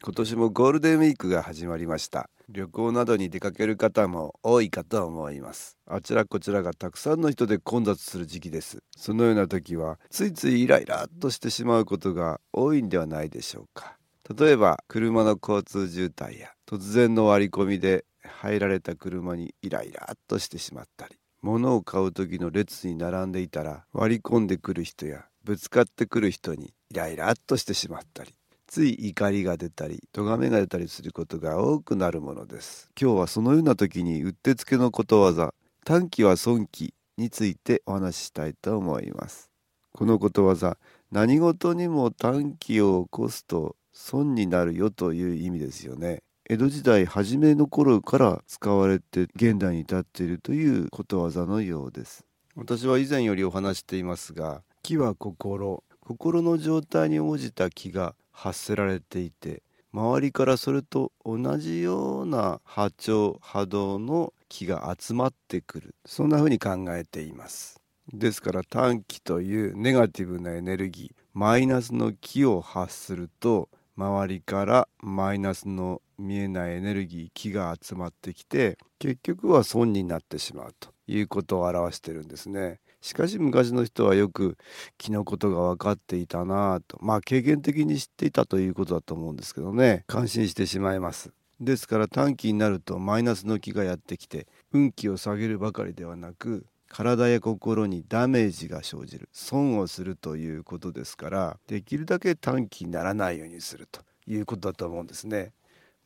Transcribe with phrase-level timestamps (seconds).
[0.00, 2.30] 今年もゴールデンウィークが始まりました。
[2.48, 5.76] 旅行などに出かける方も多いかと思います。
[5.86, 8.78] あちらこちらがたくさんの人で混雑する時期です。
[8.96, 13.96] そのような時はついついイライラっとしてしまうことが多いんではないでしょうか。
[14.38, 28.34] 例えば車の交通渋滞や突然の割り込みで入られた車にイライラっとしてしまったり物を買う時の列に並んでいたら割り込んでくる人やぶつかってくる人にイライラっとしてしまったり。
[28.68, 32.90] つい怒りが出たり咎めが出たりすることが多くなるものです。
[33.00, 39.50] 今日はそのような時にうってつけのことわざ短期は損期についてお話ししたいと思います。
[39.92, 40.76] このことわざ
[41.10, 46.22] 何事にも短期を起こすと損になるよという意味ですよね。
[46.50, 52.26] 江戸時代初めの頃から使われて現代に至っているということわざのようです。
[52.54, 65.94] 私は以前よりお話していますが気は心心の状態に応じた気が発せられていて周りからそれと同じような波長波動の気が集まってくる。
[66.06, 67.82] そんな風に考えています。
[68.10, 82.80] ですから短気というネガティブなエネルギーマイナスの気を発すると周りからマイナスの見えないエネルギー気が集まってきて結局は損になってしまうということを表してるんですね。
[83.00, 84.56] しかし昔の人はよく
[84.96, 90.04] 気のことが分かっていたなぁとまあ経験的に知っていたということだと思うんですけどね。
[90.06, 91.32] 感心してしまいます。
[91.60, 105.52] ですから短期になるとマイナスの気がやってきて運気を下げるばかりではなく体や心にダメージが生じる損をするということですからできるだけ短期にならないようにするということだと思うんですね。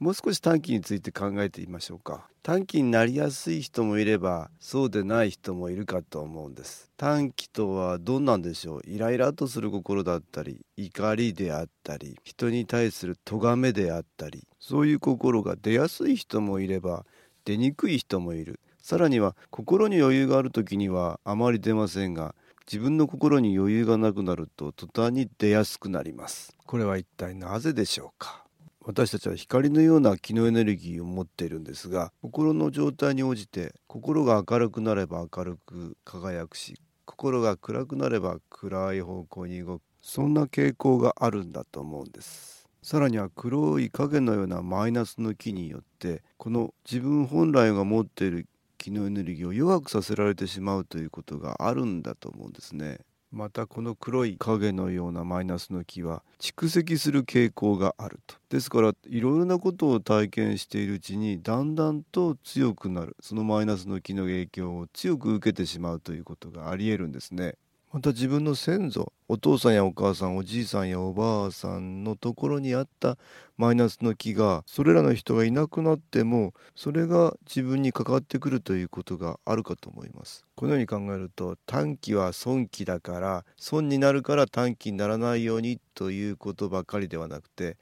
[0.03, 2.27] もう少し短期について考えてみましょうか。
[2.43, 6.91] 短期になりやすい人もいればそうでない人もいるかと思うんです。
[6.97, 8.83] 短期とはどんなんでしょう？
[8.85, 17.07] イライラとする心だったり怒りであったり人に対する咎めであったりそういう心が出やすい人もいれば
[17.45, 18.59] 出にくい人もいる。
[18.83, 22.35] さらには心に余裕がある時にはあまり出ませんが
[22.67, 26.57] 自分の心に余裕がなくなると途端に出やすくなります。
[26.67, 28.42] これは一体なぜでしょうか？
[28.85, 39.83] 私たちは光のような気のエネルギーを持っているんですが心の状態に応じて心が明るくなれば明るく輝くし心が暗くなれば暗い方向に動く。
[40.01, 42.69] そんな傾向があるんだと思うんです。
[42.83, 52.99] さらには黒い影のようなマイナスの気によってこの自分本来が持っている気のエネルギーを弱くさせられてしまうということがあるんだと思うんですね。
[53.33, 58.37] またこの黒い影のようなマイナスの気は蓄積する傾向があると。
[58.51, 63.17] ですからいろいろなことを体験しているうちにだんだんと強くなる。
[63.21, 67.57] そのマイナスの気の影響を強く受けてしまうということがありえるんですね。
[67.93, 73.19] また自分の先祖お父さんやお母さんおじいさんやおばあさんのところにあった
[73.59, 80.47] マイナスの気がそれらの人がいなくなってもそれが自分にかかってくるということがあるかと思います。
[80.55, 87.77] このように考えると短期は損期だから損になるから短期にならないようにということばかりではなくて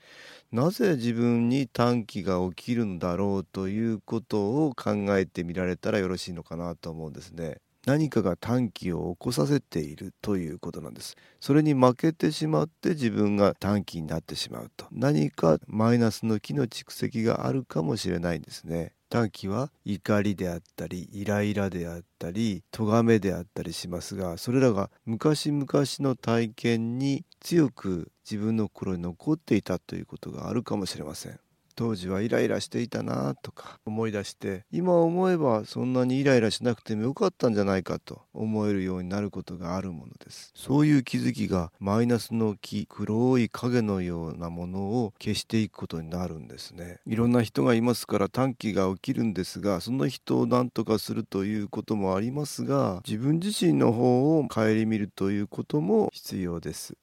[0.50, 7.58] なぜ自分に短期が起きるんだろうということを考えてみられたらよろしいのかなと思うんですね。
[7.86, 11.16] 何かが短期を起こさせているということなんです。
[11.40, 14.86] それに負けてしまって自分が短期になってしまうと。
[14.92, 18.92] 何かマイナスの気の蓄積があるかもしれないんですね。
[19.08, 31.40] 短期は怒りであったりイライラであったり咎めであったりしますがそれらが昔々の体験に強く自分の心に残っていたということがあるかもしれません。
[31.74, 40.52] 当時はイライラしていたなとか思い出して今思えばそんなにイライラしなくてもよかったんじゃないかと思えるようになることがあるものです。
[40.54, 47.00] そういう気づきがマイナスの気黒い影のようなものを消していくことになるんですね。
[47.06, 56.96] いろんな人がいますから短期が起きるんですがその人を何とかするということもありますが自分自身の方を顧みるということも必要です。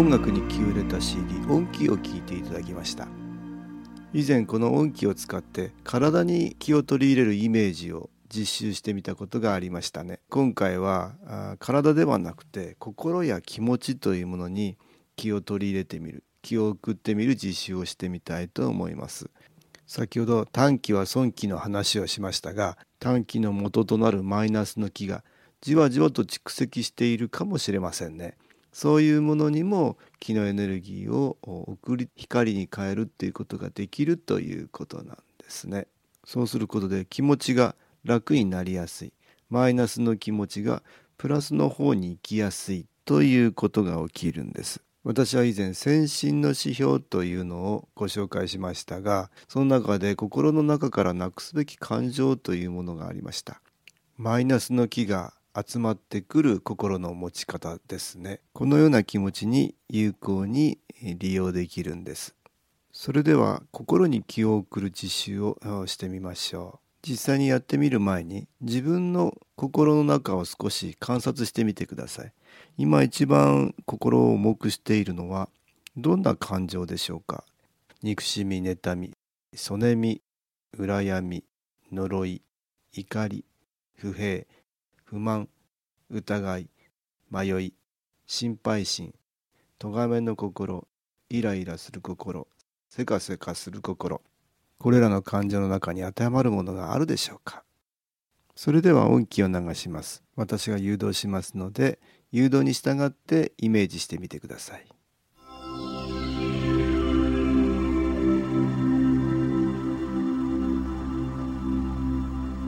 [0.00, 3.06] 音楽に気を入れた CD 音気を聴いていただきました。
[4.14, 10.20] 以前この音気を使って体に気を取り入れるイメージを実習してみたことがありましたね。
[10.30, 14.78] 今回は体ではなくて心や気持ちというものに
[15.16, 19.28] 気を取り入れてみる気を送ってみる実習をしてみたいと思います。
[19.86, 25.24] 先ほど短期は損期の話をしましたが短期の元となるマイナスの気が
[25.60, 28.38] じわじわと蓄積しているかもしれませんね。
[28.72, 35.06] そういうものにも気のエネルギーを送り光に変えるっていうことができるということなん
[35.38, 35.86] ですね。
[36.24, 37.74] そうすることで気持ちが
[38.04, 39.12] 楽になりやすい。
[39.48, 40.82] マイナスの気持ちが
[41.16, 44.80] プラスの方に行きやすいということが起きるんです。
[45.02, 53.60] 私は以前先進の指標というのをご紹介しましたがその中で心の中からなくすべき感情というものがありました。
[54.18, 58.40] マイナスの気が集まってくる心の持ち方ですね。
[58.52, 62.34] このような気持ちに有効に利用できるんです。
[62.92, 65.56] それでは心に気を送る実習を
[65.86, 67.08] してみましょう。
[67.08, 72.32] 実際にやってみる前に自分の心の中を少し観察してみてください。
[72.76, 75.48] 今一番心を重くしているのは
[75.96, 77.44] どんな感情でしょうか？
[78.02, 79.12] 憎しみ妬み
[79.54, 80.20] そねみ
[80.78, 81.44] 羨み
[81.90, 82.42] 呪い
[82.92, 83.44] 怒り
[83.96, 84.44] 不平。
[85.10, 85.48] 不満
[86.08, 86.70] 疑い
[87.32, 87.74] 迷い
[88.28, 89.12] 心配心
[89.80, 90.86] 咎めの心
[91.28, 92.46] イライラする心
[92.88, 94.22] せかせかする心
[94.78, 97.64] これらの感情の中に当てはまるものがあるでしょうか？
[98.54, 100.22] それでは音気を流します。
[100.36, 101.98] 私が誘導しますので
[102.30, 104.86] 誘導に従ってイメージしてみてください。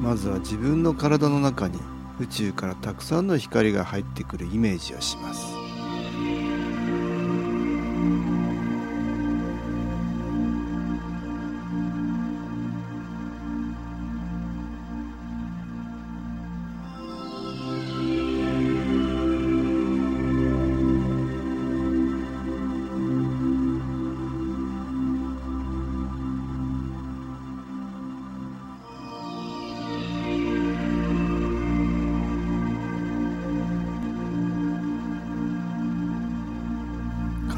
[0.00, 1.78] まずは自分の体の中に
[2.22, 5.61] 宇宙からたくさんの光が入ってくるイメージをします。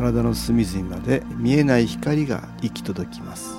[0.05, 3.57] 体の隅々まで見えない光が行き届きます。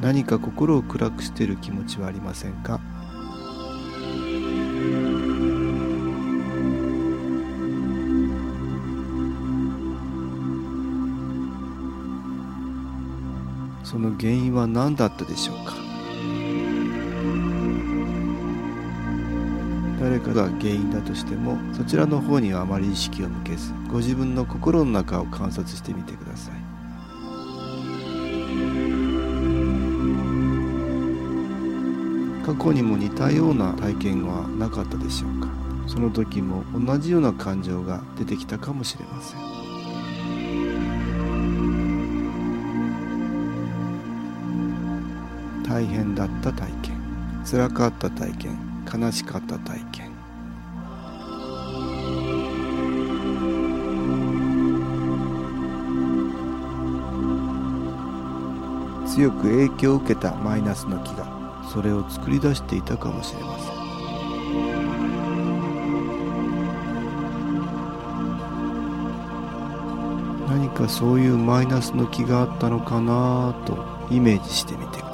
[0.00, 2.80] 何か心を暗くしている気持ちはありませんか？
[13.90, 15.72] その原因は何だったでしょうか？
[19.98, 26.54] 誰かが原因だとしてもそちらの方にはあまり意識を向けずご自分の心の中を観察してみてください。
[32.44, 35.48] 過去にも似たような体験はなかったでしょうか？
[35.86, 39.57] その時も同じような感情が出てきたかもしれません。
[45.68, 46.98] 大変だった体験。
[47.44, 48.58] 辛かった体験。
[48.90, 50.08] 悲しかった体験。
[59.06, 61.26] 強く影響を受けたマイナスの気が
[61.72, 63.78] それを作り出していたかもしれません。
[70.48, 75.07] 何かそういうマイナスの気があったのかなとイメージしてみてください。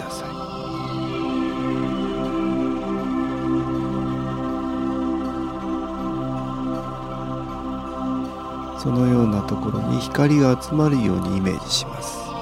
[8.85, 12.34] そのようなところに光が集まるようにイメージします。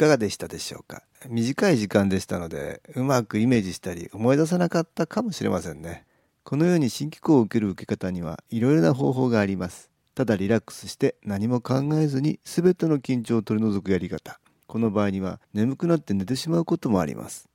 [0.00, 1.02] かがでしたでしょうか？
[1.28, 6.06] 短い時間でしたのでうまくイメージしたり思い出さなかったかもしれませんね。
[6.42, 9.90] このように新機構を受ける受け方にはいろいろな方法があります。
[10.14, 14.40] ただリラックスして何も考えずに全ての緊張を取り除くやり方。
[14.66, 17.50] この場合には眠くなって寝てしまうこともあります。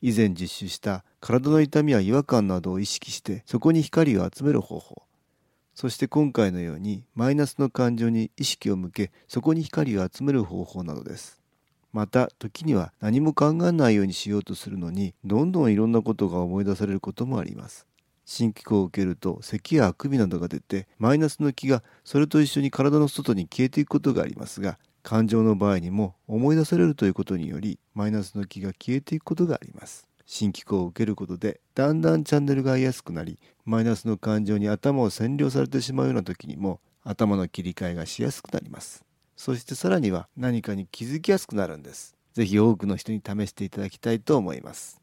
[0.00, 5.02] 以前実習した体の痛みや違和感などを意識してそこに光を集める方法。
[5.74, 11.38] そして今回のようにマイナスの感情に意識を向けそこに光を集める方法などです。
[11.96, 17.86] また時には何も考えないようにしようとするのにどんどんいろんなことが思い出されることもあります。
[18.26, 30.06] 新気候を受けると咳やあくびなどが出てマイナスの気がそれと一緒に体の外に消えていくことがありますが感情の場合にも思い出されるということによりマイナスの気が消えていくことがあります。
[30.26, 39.05] 新機構を受けることでだんだんチャンネルが合いやすくなりマイナスの感情に頭を占領されてしまうような時にも頭の切り替えがしやすくなります。
[39.36, 42.16] そしてさらには何かに気づきやすくなるんです。
[42.32, 45.00] ぜひ多くの人に試していただきたいと思います。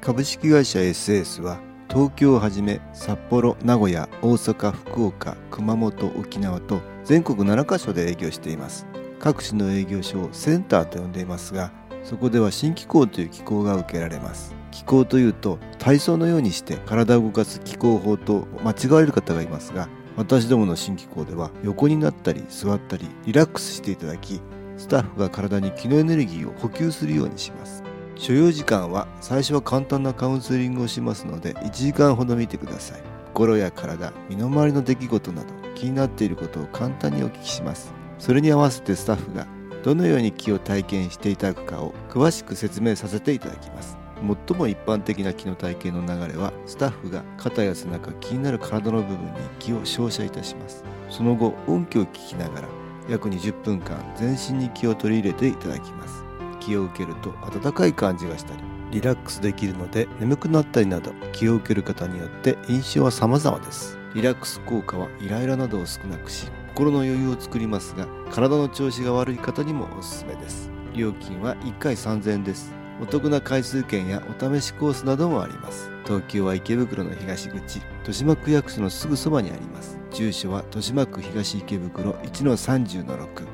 [0.00, 8.86] 株式会社 SS は東京をはじめ札幌名古屋大阪福岡熊本沖縄と全国7カ所で営業しています。
[9.18, 14.54] 各地の営業所をセンターと呼んでいますがそこでは新機構という機構が受けられます。
[14.74, 24.40] 機構というと体操のようにして体を動かす機構法と間違われる方がいますが私どもの新機構では横になったり座ったりリラックスしていただき
[24.76, 27.84] スタッフが体に気のエネルギーを補給するようにします。
[28.16, 33.02] 所要時間は最初は簡単なカウンセリングをしますので1時間ほど見てください。
[33.26, 37.92] 心や体身の回りの出来事など気になっていることを簡単にお聞きします。
[38.18, 39.46] それに合わせてスタッフが
[39.84, 44.03] どのように気を体験していただくかを詳しく説明させていただきます。
[44.20, 50.84] 最も一般的な気の体験の流れはスタッフが肩や背中気になる体の部分に気を照射いたします。
[51.10, 52.68] その後音響を聞きながら
[53.08, 56.24] 約20分間全身に気を取り入れていただきます。
[56.60, 63.98] 気を受けると温かい感じがしたりリラックスできるので眠くなったりなど気を受ける方によって印象は様々です。
[64.14, 70.70] リラックス効果はイライラなどを少なくし心の余裕を作りますが体の調子が悪い方にもおすすめです。
[70.94, 72.83] 料金は1回3000円です。
[73.00, 75.90] お得な回数券やお試しコースなどもあります。
[76.04, 79.98] 東京は池袋の東口豊島区役所のすぐそばにあります。
[80.12, 83.46] 住所は豊島区東池袋1-30-6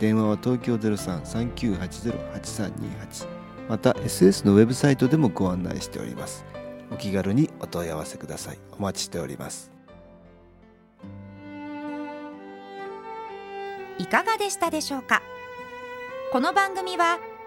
[0.00, 3.28] 電話は東京03-3980-8328
[3.68, 6.44] また SS のウェブサイトでもご案内しております。
[6.90, 8.58] お気軽にお問い合わせください。
[8.78, 9.70] お待ちしております。
[13.98, 15.22] いかがでしたでしょうか？
[16.32, 17.18] この番組は